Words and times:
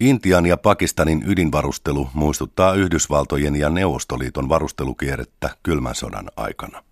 Intian 0.00 0.46
ja 0.46 0.56
Pakistanin 0.56 1.22
ydinvarustelu 1.26 2.08
muistuttaa 2.14 2.74
Yhdysvaltojen 2.74 3.56
ja 3.56 3.68
Neuvostoliiton 3.68 4.48
varustelukierrettä 4.48 5.50
kylmän 5.62 5.94
sodan 5.94 6.30
aikana. 6.36 6.84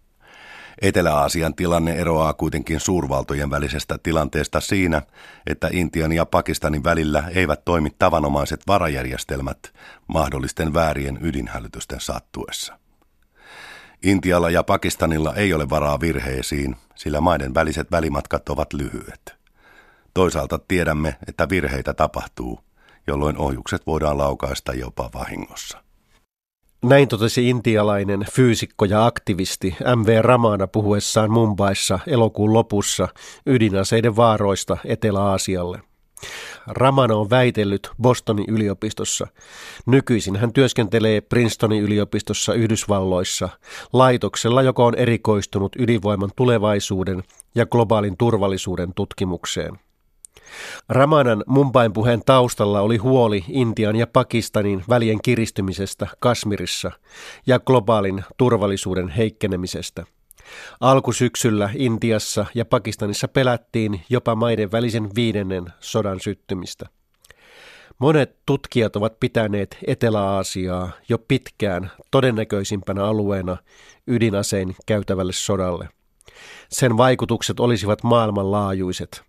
Etelä-Aasian 0.83 1.55
tilanne 1.55 1.93
eroaa 1.93 2.33
kuitenkin 2.33 2.81
suurvaltojen 2.81 3.51
välisestä 3.51 3.99
tilanteesta 4.03 4.61
siinä, 4.61 5.03
että 5.47 5.69
Intian 5.73 6.13
ja 6.13 6.27
Pakistanin 6.27 6.85
välillä 6.85 7.25
eivät 7.35 7.65
toimi 7.65 7.91
tavanomaiset 7.99 8.61
varajärjestelmät 8.67 9.73
mahdollisten 10.07 10.75
väärien 10.75 11.19
ydinhälytysten 11.23 12.01
sattuessa. 12.01 12.79
Intialla 14.03 14.51
ja 14.51 14.63
Pakistanilla 14.63 15.35
ei 15.35 15.53
ole 15.53 15.71
varaa 15.71 16.01
virheisiin, 16.01 16.77
sillä 16.95 17.21
maiden 17.21 17.55
väliset 17.55 17.91
välimatkat 17.91 18.49
ovat 18.49 18.73
lyhyet. 18.73 19.37
Toisaalta 20.15 20.59
tiedämme, 20.59 21.17
että 21.29 21.49
virheitä 21.49 21.95
tapahtuu, 21.95 22.67
jolloin 23.07 23.39
ohjukset 23.39 23.87
voidaan 23.87 24.19
laukaista 24.19 24.75
jopa 24.75 25.11
vahingossa. 25.15 25.83
Näin 26.85 27.09
totesi 27.09 27.49
intialainen 27.49 28.27
fyysikko 28.33 28.85
ja 28.85 29.07
aktivisti 29.07 29.77
M.V. 29.97 30.23
Ramana 30.23 30.67
puhuessaan 30.67 31.31
Mumbaissa 31.31 31.99
elokuun 32.07 32.53
lopussa 32.53 33.09
ydinaseiden 33.47 34.17
vaaroista 34.17 34.77
Etelä-Aasialle. 34.85 35.81
Ramana 36.67 37.17
on 37.17 37.31
väitellyt 37.31 37.91
Bostonin 38.03 38.45
yliopistossa. 38.49 39.27
Nykyisin 39.87 40.37
hän 40.37 40.53
työskentelee 40.53 41.21
Princetonin 41.21 41.83
yliopistossa 41.83 42.55
Yhdysvalloissa, 42.55 43.49
laitoksella, 43.93 44.63
joka 44.63 44.85
on 44.85 44.95
erikoistunut 44.95 45.77
ydinvoiman 45.79 46.31
tulevaisuuden 46.37 47.23
ja 47.55 47.67
globaalin 47.67 48.17
turvallisuuden 48.17 48.95
tutkimukseen. 48.95 49.86
Ramanan 50.89 51.45
Mumbain 51.47 51.93
puheen 51.93 52.23
taustalla 52.27 52.81
oli 52.81 52.97
huoli 52.97 53.45
Intian 53.49 53.97
ja 53.97 54.07
Pakistanin 54.07 54.85
välien 54.89 55.19
kiristymisestä 55.23 56.07
Kasmirissa 56.21 56.91
ja 57.47 57.61
globaalin 57.61 58.25
turvallisuuden 58.37 59.09
heikkenemisestä. 59.09 60.05
Alkusyksyllä 60.81 61.71
Intiassa 61.75 62.47
ja 62.55 62.65
Pakistanissa 62.65 63.29
pelättiin 63.29 64.01
jopa 64.09 64.35
maiden 64.35 64.73
välisen 64.73 65.11
viidennen 65.15 65.65
sodan 65.81 66.21
syttymistä. 66.21 66.87
Monet 67.99 68.37
tutkijat 68.47 68.97
ovat 68.97 69.21
pitäneet 69.21 69.79
Etelä-Aasiaa 69.87 70.91
jo 71.09 71.19
pitkään 71.19 71.91
todennäköisimpänä 72.11 73.05
alueena 73.05 73.57
ydinasein 74.07 74.77
käytävälle 74.87 75.33
sodalle. 75.33 75.89
Sen 76.69 76.97
vaikutukset 76.97 77.61
olisivat 77.61 78.03
maailmanlaajuiset– 78.03 79.23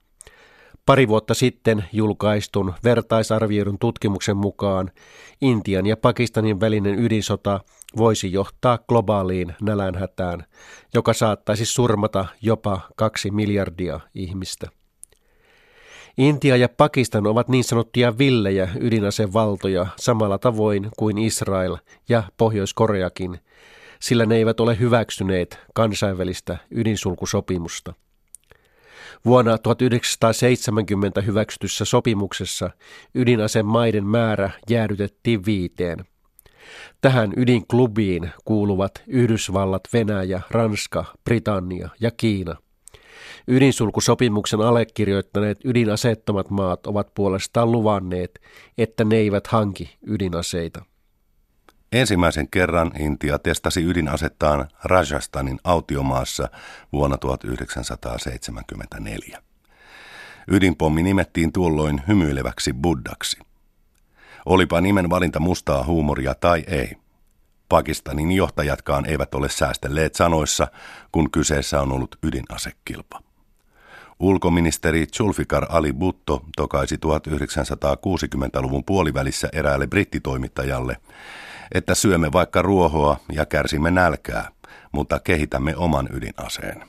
Pari 0.88 1.08
vuotta 1.08 1.34
sitten 1.34 1.86
julkaistun 1.94 2.74
vertaisarvioidun 2.84 3.80
tutkimuksen 3.80 4.38
mukaan 4.38 4.92
Intian 5.42 5.86
ja 5.86 5.98
Pakistanin 5.98 6.60
välinen 6.60 7.00
ydinsota 7.00 7.60
voisi 7.98 8.32
johtaa 8.32 8.78
globaaliin 8.78 9.56
nälänhätään, 9.62 10.44
joka 10.94 11.14
saattaisi 11.14 11.66
surmata 11.66 12.26
jopa 12.42 12.82
kaksi 12.96 13.32
miljardia 13.32 14.00
ihmistä. 14.16 14.68
Intia 16.18 16.58
ja 16.58 16.70
Pakistan 16.70 17.28
ovat 17.28 17.48
niin 17.48 17.64
sanottuja 17.64 18.18
villejä 18.18 18.70
ydinasevaltoja 18.80 19.88
samalla 20.00 20.38
tavoin 20.38 20.90
kuin 20.98 21.18
Israel 21.18 21.78
ja 22.10 22.24
Pohjois-Koreakin, 22.38 23.40
sillä 24.00 24.26
ne 24.26 24.36
eivät 24.36 24.60
ole 24.60 24.80
hyväksyneet 24.80 25.60
kansainvälistä 25.74 26.58
ydinsulkusopimusta. 26.72 27.94
Vuonna 29.26 29.58
1970 29.58 31.22
hyväksytyssä 31.22 31.86
sopimuksessa 31.86 32.70
ydinasemaiden 33.16 34.06
määrä 34.06 34.50
jäädytettiin 34.70 35.46
viiteen. 35.46 36.06
Tähän 37.02 37.34
ydinklubiin 37.38 38.30
kuuluvat 38.46 39.04
Yhdysvallat, 39.08 39.82
Venäjä, 39.94 40.42
Ranska, 40.52 41.06
Britannia 41.24 41.90
ja 42.00 42.12
Kiina. 42.12 42.56
Ydinsulkusopimuksen 43.48 44.62
allekirjoittaneet 44.62 45.58
ydinaseettomat 45.66 46.50
maat 46.50 46.88
ovat 46.88 47.14
puolestaan 47.14 47.72
luvanneet, 47.72 48.40
että 48.78 49.04
ne 49.04 49.16
eivät 49.16 49.48
hanki 49.48 49.98
ydinaseita. 50.08 50.86
Ensimmäisen 51.92 52.50
kerran 52.50 52.92
Intia 53.00 53.40
testasi 53.40 53.84
ydinasettaan 53.84 54.68
Rajasthanin 54.84 55.60
autiomaassa 55.64 56.50
vuonna 56.94 57.18
1974. 57.18 59.42
Ydinpommi 60.48 61.04
nimettiin 61.04 61.52
tuolloin 61.52 62.02
hymyileväksi 62.08 62.74
buddhaksi. 62.74 63.40
Olipa 64.46 64.82
nimen 64.82 65.10
valinta 65.10 65.40
mustaa 65.40 65.84
huumoria 65.84 66.36
tai 66.36 66.64
ei. 66.68 66.92
Pakistanin 67.70 68.32
johtajatkaan 68.32 69.06
eivät 69.06 69.36
ole 69.36 69.50
säästelleet 69.50 70.16
sanoissa, 70.16 70.68
kun 71.12 71.32
kyseessä 71.32 71.82
on 71.82 71.92
ollut 71.92 72.16
ydinasekilpa. 72.24 73.20
Ulkoministeri 74.20 75.08
Zulfikar 75.16 75.66
Ali 75.70 75.94
Bhutto 75.94 76.44
tokaisi 76.56 76.96
1960-luvun 76.96 78.84
puolivälissä 78.84 79.50
eräälle 79.54 79.88
brittitoimittajalle, 79.88 80.98
että 81.74 81.96
syömme 81.96 82.32
vaikka 82.32 82.62
ruohoa 82.62 83.18
ja 83.32 83.46
kärsimme 83.46 83.92
nälkää, 83.92 84.52
mutta 84.92 85.20
kehitämme 85.20 85.76
oman 85.76 86.10
ydinaseen. 86.14 86.84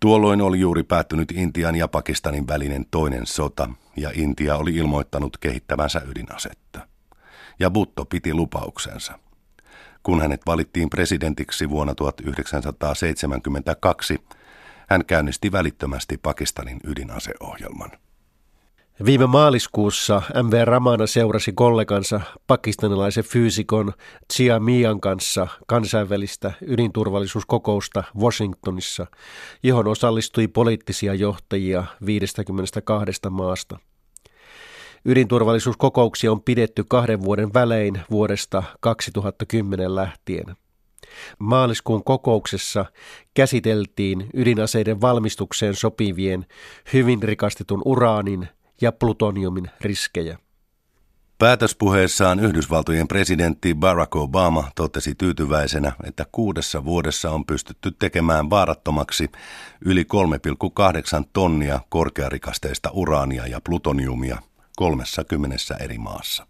Tuolloin 0.00 0.40
oli 0.40 0.60
juuri 0.60 0.82
päättynyt 0.82 1.32
Intian 1.32 1.76
ja 1.76 1.88
Pakistanin 1.88 2.48
välinen 2.48 2.86
toinen 2.90 3.26
sota, 3.26 3.70
ja 3.96 4.10
Intia 4.14 4.56
oli 4.56 4.76
ilmoittanut 4.76 5.38
kehittävänsä 5.38 6.02
ydinasetta. 6.06 6.80
Ja 7.58 7.70
Butto 7.70 8.04
piti 8.04 8.34
lupauksensa. 8.34 9.18
Kun 10.02 10.20
hänet 10.20 10.40
valittiin 10.46 10.90
presidentiksi 10.90 11.70
vuonna 11.70 11.94
1972, 11.94 14.18
hän 14.88 15.04
käynnisti 15.04 15.52
välittömästi 15.52 16.18
Pakistanin 16.18 16.80
ydinaseohjelman. 16.84 17.90
Viime 19.04 19.26
maaliskuussa 19.26 20.22
MV 20.42 20.64
Ramana 20.64 21.06
seurasi 21.06 21.52
kollegansa 21.52 22.20
pakistanilaisen 22.46 23.24
fyysikon 23.24 23.92
Chia 24.32 24.60
Mian 24.60 25.00
kanssa 25.00 25.48
kansainvälistä 25.66 26.52
ydinturvallisuuskokousta 26.60 28.04
Washingtonissa, 28.18 29.06
johon 29.62 29.88
osallistui 29.88 30.48
poliittisia 30.48 31.14
johtajia 31.14 31.84
52 32.06 33.30
maasta. 33.30 33.78
Ydinturvallisuuskokouksia 35.04 36.32
on 36.32 36.42
pidetty 36.42 36.84
kahden 36.88 37.22
vuoden 37.22 37.54
välein 37.54 38.00
vuodesta 38.10 38.62
2010 38.80 39.94
lähtien. 39.94 40.56
Maaliskuun 41.38 42.04
kokouksessa 42.04 42.84
käsiteltiin 43.34 44.26
ydinaseiden 44.34 45.00
valmistukseen 45.00 45.74
sopivien 45.74 46.46
hyvin 46.92 47.22
rikastetun 47.22 47.82
uraanin 47.84 48.48
ja 48.80 48.92
plutoniumin 48.92 49.70
riskejä. 49.80 50.38
Päätöspuheessaan 51.38 52.40
Yhdysvaltojen 52.40 53.08
presidentti 53.08 53.74
Barack 53.74 54.16
Obama 54.16 54.70
totesi 54.74 55.14
tyytyväisenä, 55.14 55.92
että 56.04 56.26
kuudessa 56.32 56.84
vuodessa 56.84 57.30
on 57.30 57.44
pystytty 57.44 57.90
tekemään 57.98 58.50
vaarattomaksi 58.50 59.30
yli 59.84 60.06
3,8 61.18 61.24
tonnia 61.32 61.80
korkearikasteista 61.88 62.90
uraania 62.92 63.46
ja 63.46 63.60
plutoniumia 63.60 64.38
30 64.76 65.56
eri 65.80 65.98
maassa. 65.98 66.46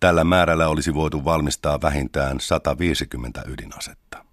Tällä 0.00 0.24
määrällä 0.24 0.68
olisi 0.68 0.94
voitu 0.94 1.24
valmistaa 1.24 1.80
vähintään 1.82 2.40
150 2.40 3.42
ydinasetta. 3.46 4.24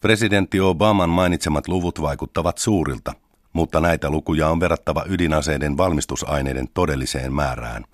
Presidentti 0.00 0.60
Obaman 0.60 1.10
mainitsemat 1.10 1.68
luvut 1.68 2.02
vaikuttavat 2.02 2.58
suurilta, 2.58 3.12
mutta 3.52 3.80
näitä 3.80 4.10
lukuja 4.10 4.48
on 4.48 4.60
verrattava 4.60 5.04
ydinaseiden 5.08 5.76
valmistusaineiden 5.76 6.68
todelliseen 6.74 7.32
määrään, 7.32 7.84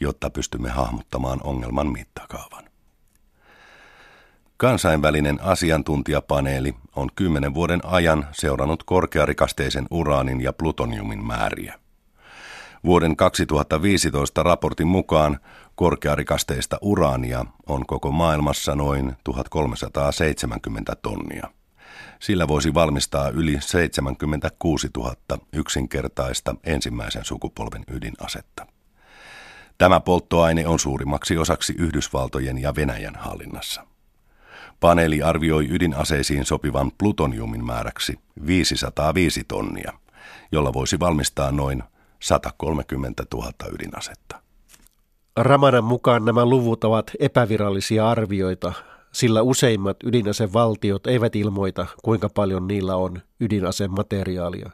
jotta 0.00 0.30
pystymme 0.30 0.70
hahmottamaan 0.70 1.40
ongelman 1.44 1.92
mittakaavan. 1.92 2.64
Kansainvälinen 4.56 5.38
asiantuntijapaneeli 5.42 6.74
on 6.96 7.08
kymmenen 7.16 7.54
vuoden 7.54 7.80
ajan 7.84 8.26
seurannut 8.32 8.82
korkearikasteisen 8.82 9.86
uraanin 9.90 10.40
ja 10.40 10.52
plutoniumin 10.52 11.24
määriä. 11.26 11.78
Vuoden 12.84 13.16
2015 13.16 14.42
raportin 14.42 14.86
mukaan 14.86 15.40
korkearikasteista 15.74 16.78
uraania 16.80 17.46
on 17.66 17.86
koko 17.86 18.10
maailmassa 18.10 18.74
noin 18.74 19.16
1370 19.24 20.96
tonnia. 20.96 21.48
Sillä 22.22 22.48
voisi 22.48 22.74
valmistaa 22.74 23.28
yli 23.28 23.56
76 23.60 24.88
000 24.96 25.14
yksinkertaista 25.52 26.54
ensimmäisen 26.64 27.24
sukupolven 27.24 27.84
ydinasetta. 27.90 28.66
Tämä 29.78 30.00
polttoaine 30.00 30.66
on 30.66 30.78
suurimmaksi 30.78 31.38
osaksi 31.38 31.74
Yhdysvaltojen 31.78 32.58
ja 32.58 32.74
Venäjän 32.74 33.16
hallinnassa. 33.16 33.86
Paneeli 34.80 35.22
arvioi 35.22 35.68
ydinaseisiin 35.70 36.44
sopivan 36.44 36.92
plutoniumin 36.98 37.64
määräksi 37.64 38.18
505 38.46 39.44
tonnia, 39.44 39.92
jolla 40.52 40.72
voisi 40.72 41.00
valmistaa 41.00 41.52
noin 41.52 41.82
130 42.20 43.24
000 43.34 43.52
ydinasetta. 43.72 44.42
Ramanan 45.36 45.84
mukaan 45.84 46.24
nämä 46.24 46.44
luvut 46.44 46.84
ovat 46.84 47.10
epävirallisia 47.20 48.10
arvioita, 48.10 48.72
sillä 49.12 49.42
useimmat 49.42 49.96
ydinasevaltiot 50.04 51.06
eivät 51.06 51.36
ilmoita, 51.36 51.86
kuinka 52.02 52.28
paljon 52.28 52.68
niillä 52.68 52.96
on 52.96 53.22
ydinasemateriaalia. 53.40 54.70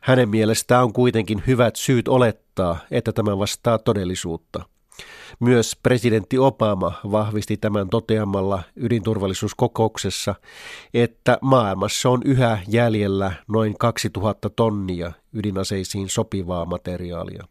Hänen 0.00 0.28
mielestään 0.28 0.84
on 0.84 0.92
kuitenkin 0.92 1.42
hyvät 1.46 1.76
syyt 1.76 2.08
olettaa, 2.08 2.78
että 2.90 3.12
tämä 3.12 3.38
vastaa 3.38 3.78
todellisuutta. 3.78 4.62
Myös 5.40 5.76
presidentti 5.82 6.38
Obama 6.38 6.92
vahvisti 7.10 7.56
tämän 7.56 7.88
toteamalla 7.88 8.62
ydinturvallisuuskokouksessa, 8.76 10.34
että 10.94 11.38
maailmassa 11.40 12.10
on 12.10 12.22
yhä 12.24 12.58
jäljellä 12.68 13.32
noin 13.48 13.78
2000 13.78 14.50
tonnia 14.50 15.12
ydinaseisiin 15.32 16.08
sopivaa 16.08 16.64
materiaalia. 16.64 17.44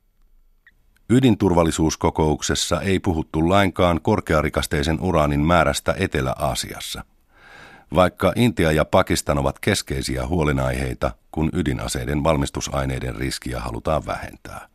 Ydinturvallisuuskokouksessa 1.10 2.81
ei 2.81 3.00
puhuttu 3.00 3.50
lainkaan 3.50 4.02
korkearikasteisen 4.02 5.02
uraanin 5.02 5.40
määrästä 5.40 5.96
Etelä-Aasiassa. 5.98 7.04
Vaikka 7.96 8.34
Intia 8.36 8.72
ja 8.72 8.86
Pakistan 8.86 9.38
ovat 9.38 9.60
keskeisiä 9.60 10.28
huolenaiheita, 10.28 11.12
kun 11.31 11.50
ydinaseiden 11.54 12.24
valmistusaineiden 12.24 13.16
riskiä 13.16 13.60
halutaan 13.60 14.06
vähentää. 14.06 14.68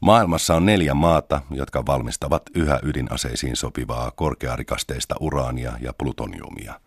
Maailmassa 0.00 0.54
on 0.54 0.66
neljä 0.66 0.94
maata, 0.94 1.40
jotka 1.50 1.86
valmistavat 1.86 2.42
yhä 2.54 2.78
ydinaseisiin 2.82 3.56
sopivaa 3.56 4.10
korkearikasteista 4.10 5.14
uraania 5.20 5.72
ja 5.80 5.92
plutoniumia. 5.92 6.80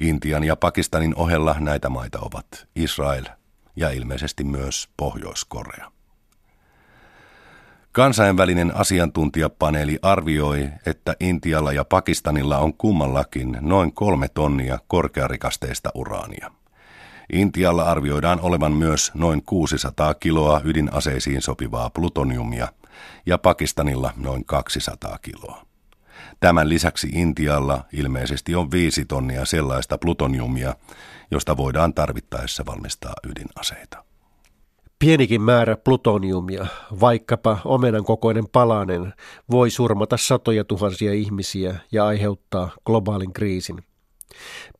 Intian 0.00 0.44
ja 0.44 0.56
Pakistanin 0.56 1.14
ohella 1.16 1.56
näitä 1.58 1.88
maita 1.88 2.18
ovat 2.18 2.46
Israel 2.76 3.24
ja 3.76 3.90
ilmeisesti 3.90 4.44
myös 4.44 4.88
Pohjois-Korea. 4.96 5.99
Kansainvälinen 7.92 8.76
asiantuntijapaneeli 8.76 9.98
arvioi, 10.02 10.68
että 10.86 11.14
Intialla 11.20 11.72
ja 11.72 11.84
Pakistanilla 11.84 12.58
on 12.58 12.74
kummallakin 12.74 13.58
noin 13.60 13.92
kolme 13.92 14.28
tonnia 14.28 14.78
korkearikasteista 14.86 15.90
uraania. 15.94 16.50
Intialla 17.32 17.82
arvioidaan 17.82 18.40
olevan 18.40 18.72
myös 18.72 19.10
noin 19.14 19.42
600 19.42 20.14
kiloa 20.14 20.60
ydinaseisiin 20.64 21.42
sopivaa 21.42 21.90
plutoniumia 21.90 22.68
ja 23.26 23.38
Pakistanilla 23.38 24.12
noin 24.16 24.44
200 24.44 25.18
kiloa. 25.22 25.66
Tämän 26.40 26.68
lisäksi 26.68 27.08
Intialla 27.12 27.84
ilmeisesti 27.92 28.54
on 28.54 28.70
viisi 28.70 29.04
tonnia 29.04 29.44
sellaista 29.44 29.98
plutoniumia, 29.98 30.74
josta 31.30 31.56
voidaan 31.56 31.94
tarvittaessa 31.94 32.66
valmistaa 32.66 33.14
ydinaseita. 33.30 34.09
Pienikin 35.04 35.42
määrä 35.42 35.76
plutoniumia, 35.76 36.66
vaikkapa 37.00 37.58
omenan 37.64 38.04
kokoinen 38.04 38.44
palanen, 38.52 39.12
voi 39.50 39.70
surmata 39.70 40.16
satoja 40.16 40.64
tuhansia 40.64 41.12
ihmisiä 41.12 41.76
ja 41.92 42.06
aiheuttaa 42.06 42.70
globaalin 42.86 43.32
kriisin. 43.32 43.84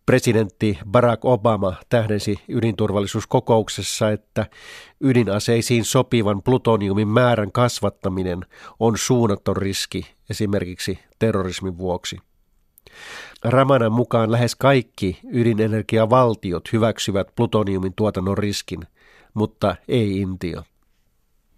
Presidentti 0.06 0.78
Barack 0.90 1.24
Obama 1.24 1.74
tähdensi 1.88 2.36
ydinturvallisuuskokouksessa, 2.48 4.10
että 4.10 4.46
ydinaseisiin 5.00 5.84
sopivan 5.84 6.42
plutoniumin 6.42 7.08
määrän 7.08 7.52
kasvattaminen 7.52 8.40
on 8.80 8.98
suunnaton 8.98 9.56
riski 9.56 10.14
esimerkiksi 10.30 10.98
terrorismin 11.18 11.78
vuoksi. 11.78 12.18
Ramanan 13.44 13.92
mukaan 13.92 14.32
lähes 14.32 14.56
kaikki 14.56 15.20
ydinenergiavaltiot 15.32 16.72
hyväksyvät 16.72 17.28
plutoniumin 17.36 17.94
tuotannon 17.94 18.38
riskin– 18.38 18.80
mutta 19.34 19.76
ei 19.88 20.20
Intia. 20.20 20.62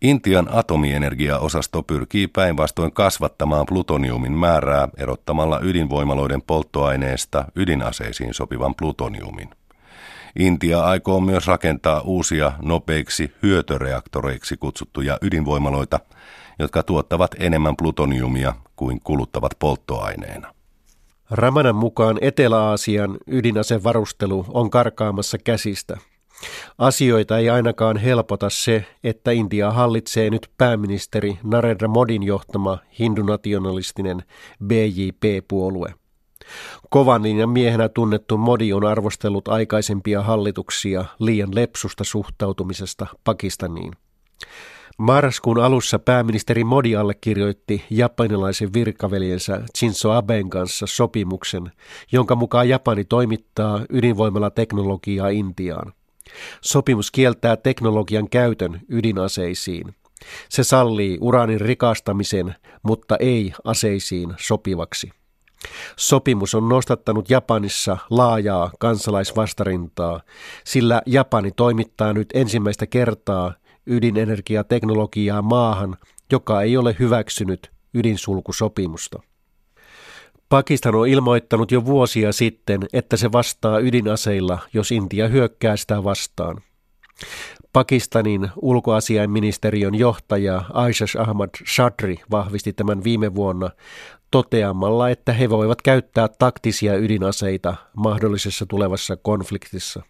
Intian 0.03 0.49
atomienergiaosasto 0.51 1.83
pyrkii 1.83 2.27
päinvastoin 2.27 2.93
kasvattamaan 2.93 3.67
plutoniumin 3.67 4.33
määrää 4.33 4.89
erottamalla 4.97 5.61
ydinvoimaloiden 5.63 6.43
polttoaineesta 6.43 7.45
ydinaseisiin 7.57 8.35
sopivan 8.35 8.75
plutoniumin. 8.75 9.51
Intia 10.39 10.85
aikoo 10.85 11.21
myös 11.21 11.47
rakentaa 11.47 12.01
uusia 12.01 12.53
nopeiksi 12.63 13.33
hyötöreaktoreiksi 13.43 14.57
kutsuttuja 14.57 15.19
ydinvoimaloita, 15.23 16.01
jotka 16.59 16.83
tuottavat 16.83 17.31
enemmän 17.39 17.77
plutoniumia 17.77 18.55
kuin 18.77 19.01
kuluttavat 19.05 19.53
polttoaineena. 19.59 20.55
Ramanan 21.31 21.77
mukaan 21.77 22.19
Etelä-Aasian 22.21 23.19
ydinasevarustelu 23.27 24.47
on 24.49 24.71
karkaamassa 24.71 25.39
käsistä– 25.39 25.97
Asioita 26.79 27.39
ei 27.39 27.51
ainakaan 27.51 27.97
helpota 27.97 28.51
se, 28.51 28.87
että 29.05 29.31
Intia 29.31 29.71
hallitsee 29.71 30.31
nyt 30.31 30.51
pääministeri 30.59 31.39
Narendra 31.43 31.89
Modin 31.89 32.23
johtama 32.23 32.79
hindunationalistinen 32.99 34.23
BJP-puolue. 34.65 35.95
Kovan 36.91 37.23
linjan 37.23 37.51
miehenä 37.51 37.89
tunnettu 37.89 38.39
Modi 38.39 38.73
on 38.73 38.85
arvostellut 38.85 39.49
aikaisempia 39.49 40.23
hallituksia 40.23 41.05
liian 41.19 41.55
lepsusta 41.55 42.05
suhtautumisesta 42.05 43.07
Pakistaniin. 43.25 43.93
Marraskuun 44.99 45.59
alussa 45.59 45.99
pääministeri 45.99 46.65
Modi 46.65 46.97
allekirjoitti 46.97 47.85
japanilaisen 47.91 48.73
virkaveljensä 48.73 49.63
Shinzo 49.79 50.11
Aben 50.11 50.51
kanssa 50.51 50.87
sopimuksen, 50.87 51.73
jonka 52.13 52.37
mukaan 52.37 52.69
Japani 52.69 53.05
toimittaa 53.05 53.81
ydinvoimalla 53.91 54.51
teknologiaa 54.51 55.29
Intiaan. 55.29 55.93
Sopimus 56.61 57.11
kieltää 57.11 57.57
teknologian 57.57 58.31
käytön 58.31 58.81
ydinaseisiin. 58.89 59.95
Se 60.49 60.65
sallii 60.65 61.19
uraanin 61.21 61.61
rikastamisen, 61.61 62.55
mutta 62.83 63.17
ei 63.21 63.53
aseisiin 63.65 64.35
sopivaksi. 64.41 65.11
Sopimus 65.97 66.55
on 66.55 66.69
nostattanut 66.69 67.31
Japanissa 67.31 67.99
laajaa 68.11 68.71
kansalaisvastarintaa, 68.79 70.21
sillä 70.65 71.03
Japani 71.07 71.51
toimittaa 71.51 72.13
nyt 72.13 72.29
ensimmäistä 72.35 72.87
kertaa 72.87 73.55
ydinenergiateknologiaa 73.87 75.43
maahan, 75.43 75.97
joka 76.33 76.63
ei 76.63 76.77
ole 76.77 76.97
hyväksynyt 76.99 77.71
ydinsulkusopimusta. 77.95 79.23
Pakistan 80.53 80.95
on 80.95 81.09
ilmoittanut 81.09 81.73
jo 81.73 81.85
vuosia 81.85 82.33
sitten, 82.33 82.81
että 82.93 83.17
se 83.17 83.33
vastaa 83.33 83.79
ydinaseilla, 83.79 84.59
jos 84.73 84.93
Intia 84.93 85.29
hyökkää 85.29 85.77
sitä 85.77 86.05
vastaan. 86.05 86.63
Pakistanin 87.73 88.51
ulkoasiainministeriön 88.63 89.95
johtaja 89.95 90.65
Aishash 90.73 91.21
Ahmad 91.21 91.51
Shadri 91.75 92.17
vahvisti 92.31 92.73
tämän 92.73 93.05
viime 93.05 93.35
vuonna 93.35 93.71
toteamalla, 94.31 95.11
että 95.11 95.33
he 95.33 95.51
voivat 95.51 95.83
käyttää 95.83 96.29
taktisia 96.29 96.97
ydinaseita 96.97 97.75
mahdollisessa 97.97 98.67
tulevassa 98.67 99.17
konfliktissa. 99.17 100.03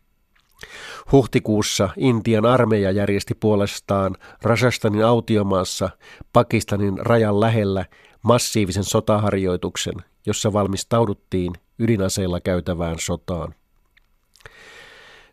Huhtikuussa 1.12 1.88
Intian 1.96 2.46
armeija 2.46 2.90
järjesti 2.90 3.34
puolestaan 3.34 4.16
Rajasthanin 4.42 5.04
autiomaassa 5.04 5.90
Pakistanin 6.32 6.98
rajan 6.98 7.40
lähellä 7.40 7.84
massiivisen 8.22 8.84
sotaharjoituksen, 8.84 9.94
jossa 10.26 10.52
valmistauduttiin 10.52 11.52
ydinaseilla 11.78 12.40
käytävään 12.40 12.96
sotaan. 13.00 13.54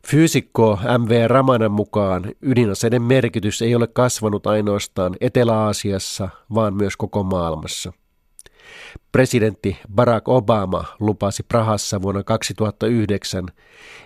Fyysikko 0.08 0.80
M.V. 0.98 1.28
Ramanan 1.28 1.72
mukaan 1.72 2.24
ydinaseiden 2.42 3.02
merkitys 3.02 3.62
ei 3.62 3.76
ole 3.76 3.88
kasvanut 3.88 4.48
ainoastaan 4.48 5.16
Etelä-Aasiassa, 5.22 6.30
vaan 6.54 6.74
myös 6.74 6.98
koko 6.98 7.24
maailmassa. 7.24 7.94
Presidentti 9.12 9.78
Barack 9.96 10.28
Obama 10.28 10.84
lupasi 11.00 11.44
Prahassa 11.44 12.02
vuonna 12.02 12.24
2009, 12.24 13.46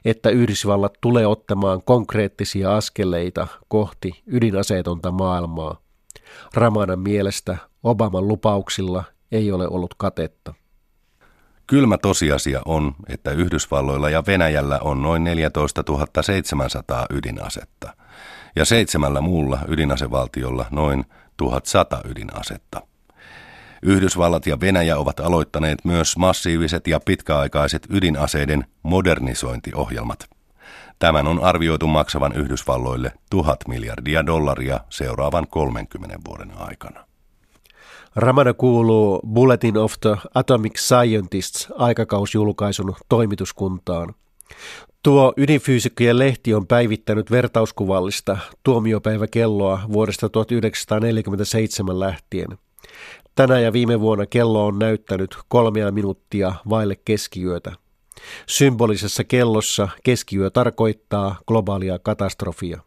että 0.06 0.30
Yhdysvallat 0.30 0.94
tulee 1.02 1.28
ottamaan 1.28 1.82
konkreettisia 1.84 2.76
askeleita 2.76 3.48
kohti 3.68 4.24
ydinaseetonta 4.28 5.12
maailmaa. 5.12 5.82
Ramanan 6.54 7.00
mielestä 7.00 7.58
Obaman 7.84 8.28
lupauksilla 8.28 9.04
ei 9.32 9.52
ole 9.52 9.68
ollut 9.68 9.94
katetta. 9.98 10.54
Kylmä 11.68 11.98
tosiasia 11.98 12.62
on, 12.66 12.96
että 13.10 13.32
Yhdysvalloilla 13.32 14.10
ja 14.10 14.24
Venäjällä 14.28 14.80
on 14.80 15.02
noin 15.02 15.24
14 15.24 15.84
700 16.22 17.06
ydinasetta 17.10 17.94
ja 18.56 18.66
seitsemällä 18.66 19.22
muulla 19.22 19.60
ydinasevaltiolla 19.68 20.66
noin 20.72 21.06
1100 21.38 22.02
ydinasetta. 22.06 22.82
Yhdysvallat 23.82 24.48
ja 24.48 24.60
Venäjä 24.60 24.98
ovat 24.98 25.20
aloittaneet 25.20 25.86
myös 25.86 26.18
massiiviset 26.18 26.88
ja 26.88 27.00
pitkäaikaiset 27.00 27.88
ydinaseiden 27.90 28.66
modernisointiohjelmat. 28.84 30.30
Tämän 31.00 31.28
on 31.28 31.44
arvioitu 31.44 31.88
maksavan 31.88 32.34
Yhdysvalloille 32.36 33.12
tuhat 33.30 33.60
miljardia 33.68 34.26
dollaria 34.26 34.80
seuraavan 34.90 35.48
30 35.48 36.18
vuoden 36.28 36.52
aikana. 36.58 37.13
Ramana 38.16 38.54
kuuluu 38.54 39.20
Bulletin 39.34 39.78
of 39.78 39.94
the 40.02 40.18
Atomic 40.34 40.78
Scientists 40.78 41.68
aikakausjulkaisun 41.76 42.96
toimituskuntaan. 43.10 44.16
Tuo 45.04 45.34
ydinfyysikkojen 45.38 46.20
lehti 46.20 46.54
on 46.54 46.68
päivittänyt 46.68 47.32
vertauskuvallista 47.32 48.38
tuomiopäiväkelloa 48.64 49.80
vuodesta 49.94 50.30
1947 50.30 52.00
lähtien. 52.00 52.48
Tänä 53.36 53.60
ja 53.60 53.74
viime 53.74 54.00
vuonna 54.00 54.26
kello 54.26 54.66
on 54.66 54.80
näyttänyt 54.80 55.38
kolmea 55.48 55.92
minuuttia 55.92 56.54
vaille 56.70 56.96
keskiyötä. 57.06 57.72
Symbolisessa 58.48 59.24
kellossa 59.24 59.90
keskiyö 60.04 60.50
tarkoittaa 60.50 61.36
globaalia 61.48 62.00
katastrofia. 62.00 62.82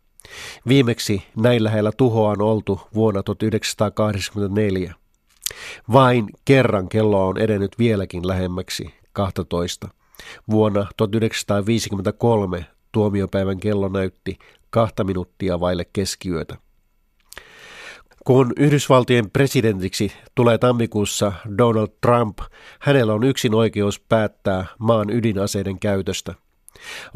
Viimeksi 0.68 1.22
näin 1.36 1.64
lähellä 1.64 1.92
tuhoa 1.96 2.30
on 2.30 2.42
oltu 2.42 2.80
vuonna 2.94 3.22
1984. 3.22 4.94
Vain 5.92 6.26
kerran 6.44 6.88
kello 6.88 7.28
on 7.28 7.38
edennyt 7.38 7.78
vieläkin 7.78 8.28
lähemmäksi 8.28 8.94
12. 9.12 9.88
Vuonna 10.50 10.86
1953 10.96 12.66
tuomiopäivän 12.92 13.60
kello 13.60 13.88
näytti 13.88 14.38
kahta 14.70 15.04
minuuttia 15.04 15.60
vaille 15.60 15.86
keskiyötä. 15.92 16.56
Kun 18.24 18.52
Yhdysvaltojen 18.56 19.30
presidentiksi 19.30 20.12
tulee 20.34 20.58
tammikuussa 20.58 21.32
Donald 21.58 21.88
Trump, 22.00 22.38
hänellä 22.80 23.14
on 23.14 23.24
yksin 23.24 23.54
oikeus 23.54 24.00
päättää 24.00 24.66
maan 24.78 25.10
ydinaseiden 25.10 25.78
käytöstä. 25.78 26.34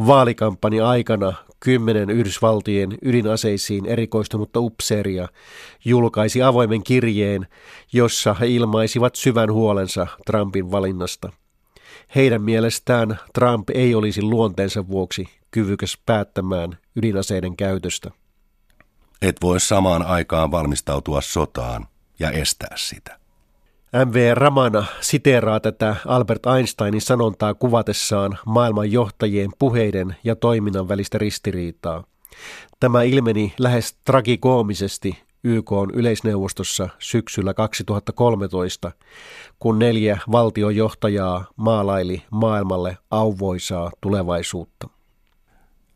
Vaalikampanja 0.06 0.88
aikana 0.88 1.32
kymmenen 1.60 2.10
Yhdysvaltojen 2.10 2.98
ydinaseisiin 3.02 3.86
erikoistunutta 3.86 4.60
upseeria 4.60 5.28
julkaisi 5.84 6.42
avoimen 6.42 6.82
kirjeen, 6.84 7.46
jossa 7.92 8.34
he 8.34 8.46
ilmaisivat 8.46 9.14
syvän 9.14 9.52
huolensa 9.52 10.06
Trumpin 10.26 10.70
valinnasta. 10.70 11.32
Heidän 12.14 12.42
mielestään 12.42 13.18
Trump 13.34 13.70
ei 13.70 13.94
olisi 13.94 14.22
luonteensa 14.22 14.88
vuoksi 14.88 15.28
kyvykäs 15.50 15.98
päättämään 16.06 16.78
ydinaseiden 16.96 17.56
käytöstä. 17.56 18.10
Et 19.22 19.36
voi 19.42 19.60
samaan 19.60 20.02
aikaan 20.02 20.50
valmistautua 20.50 21.20
sotaan 21.20 21.86
ja 22.18 22.30
estää 22.30 22.74
sitä. 22.76 23.19
M.V. 23.92 24.34
Ramana 24.34 24.84
siteeraa 25.00 25.60
tätä 25.60 25.96
Albert 26.06 26.46
Einsteinin 26.46 27.00
sanontaa 27.00 27.54
kuvatessaan 27.54 28.38
maailman 28.46 28.92
johtajien 28.92 29.50
puheiden 29.58 30.16
ja 30.24 30.36
toiminnan 30.36 30.88
välistä 30.88 31.18
ristiriitaa. 31.18 32.04
Tämä 32.80 33.02
ilmeni 33.02 33.54
lähes 33.58 33.94
tragikoomisesti 34.04 35.18
YK 35.44 35.72
on 35.72 35.90
yleisneuvostossa 35.94 36.88
syksyllä 36.98 37.54
2013, 37.54 38.92
kun 39.58 39.78
neljä 39.78 40.18
valtiojohtajaa 40.32 41.44
maalaili 41.56 42.22
maailmalle 42.30 42.96
auvoisaa 43.10 43.90
tulevaisuutta. 44.00 44.88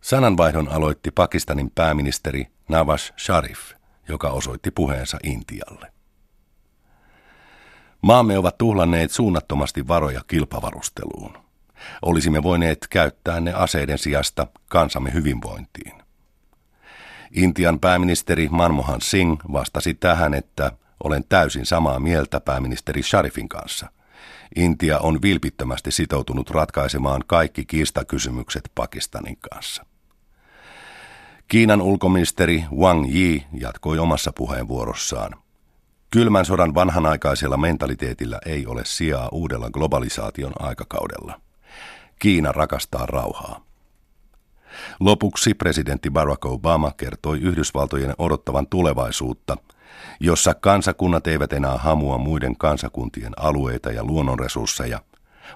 Sananvaihdon 0.00 0.68
aloitti 0.68 1.10
Pakistanin 1.10 1.70
pääministeri 1.74 2.46
Nawaz 2.68 3.10
Sharif, 3.18 3.60
joka 4.08 4.30
osoitti 4.30 4.70
puheensa 4.70 5.18
Intialle. 5.24 5.93
Maamme 8.04 8.38
ovat 8.38 8.58
tuhlanneet 8.58 9.11
suunnattomasti 9.11 9.88
varoja 9.88 10.20
kilpavarusteluun. 10.26 11.38
Olisimme 12.02 12.42
voineet 12.42 12.87
käyttää 12.90 13.40
ne 13.40 13.52
aseiden 13.52 13.99
sijasta 13.99 14.46
kansamme 14.68 15.12
hyvinvointiin. 15.12 15.92
Intian 17.30 17.80
pääministeri 17.80 18.49
Manmohan 18.50 19.00
Singh 19.00 19.44
vastasi 19.52 19.94
tähän, 19.94 20.34
että 20.34 20.73
olen 21.04 21.25
täysin 21.28 21.66
samaa 21.66 22.00
mieltä 22.00 22.40
pääministeri 22.40 23.02
Sharifin 23.02 23.49
kanssa. 23.49 23.90
Intia 24.56 24.99
on 24.99 25.23
vilpittömästi 25.23 25.90
sitoutunut 25.90 26.50
ratkaisemaan 26.50 27.25
kaikki 27.26 27.64
kiistakysymykset 27.64 28.70
Pakistanin 28.75 29.37
kanssa. 29.50 29.87
Kiinan 31.49 31.82
ulkoministeri 31.82 32.64
Wang 32.76 33.14
Yi 33.14 33.46
jatkoi 33.52 33.99
omassa 33.99 34.32
puheenvuorossaan. 34.32 35.43
Kylmän 36.14 36.44
sodan 36.44 36.75
vanhanaikaisella 36.75 37.56
mentaliteetillä 37.56 38.38
ei 38.47 38.66
ole 38.66 38.83
sijaa 38.85 39.28
uudella 39.33 39.71
globalisaation 39.71 40.52
aikakaudella. 40.59 41.40
Kiina 42.18 42.52
rakastaa 42.52 43.06
rauhaa. 43.06 43.61
Lopuksi 45.00 45.54
presidentti 45.54 46.11
Barack 46.11 46.44
Obama 46.44 46.92
kertoi 46.97 47.38
Yhdysvaltojen 47.38 48.14
odottavan 48.18 48.66
tulevaisuutta, 48.66 49.56
jossa 50.21 50.54
kansakunnat 50.54 51.26
eivät 51.26 51.52
enää 51.52 51.78
hamua 51.78 52.18
muiden 52.18 52.56
kansakuntien 52.56 53.33
alueita 53.37 53.92
ja 53.92 54.04
luonnonresursseja, 54.04 55.00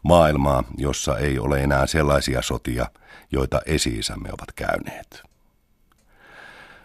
maailmaa, 0.03 0.65
jossa 0.79 1.19
ei 1.19 1.39
ole 1.39 1.63
enää 1.63 1.87
sellaisia 1.87 2.43
sotia, 2.43 2.87
joita 3.33 3.61
esi-isämme 3.67 4.29
ovat 4.29 4.53
käyneet. 4.55 5.28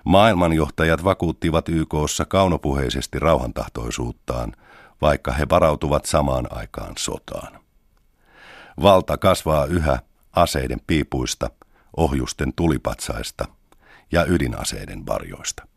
Maailmanjohtajat 0.03 1.03
vakuuttivat 1.03 1.69
YKssa 1.69 2.25
kaunopuheisesti 2.25 3.19
rauhantahtoisuuttaan, 3.19 4.53
vaikka 5.01 5.31
he 5.31 5.45
varautuvat 5.49 6.05
samaan 6.05 6.47
aikaan 6.49 6.93
sotaan. 6.97 7.59
Valta 8.81 9.17
kasvaa 9.17 9.65
yhä 9.65 9.99
aseiden 10.33 10.79
piipuista, 10.87 11.49
ohjusten 11.97 12.53
tulipatsaista 12.55 13.45
ja 14.11 14.25
ydinaseiden 14.25 15.05
varjoista. 15.05 15.67